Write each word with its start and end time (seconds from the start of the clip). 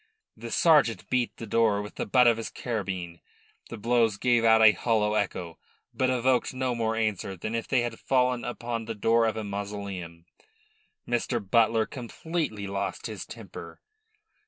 The 0.35 0.49
sergeant 0.49 1.07
beat 1.11 1.37
the 1.37 1.45
door 1.45 1.79
with 1.83 1.93
the 1.93 2.07
butt 2.07 2.25
of 2.25 2.37
his 2.37 2.49
carbine. 2.49 3.21
The 3.69 3.77
blows 3.77 4.17
gave 4.17 4.43
out 4.43 4.59
a 4.63 4.71
hollow 4.71 5.13
echo, 5.13 5.59
but 5.93 6.09
evoked 6.09 6.55
no 6.55 6.73
more 6.73 6.95
answer 6.95 7.37
than 7.37 7.53
if 7.53 7.67
they 7.67 7.81
had 7.81 7.99
fallen 7.99 8.43
upon 8.43 8.85
the 8.85 8.95
door 8.95 9.27
of 9.27 9.37
a 9.37 9.43
mausoleum. 9.43 10.25
Mr. 11.07 11.39
Butler 11.39 11.85
completely 11.85 12.65
lost 12.65 13.05
his 13.05 13.27
temper. 13.27 13.79